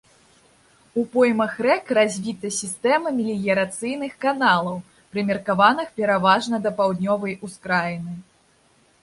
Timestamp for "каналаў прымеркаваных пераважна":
4.27-6.55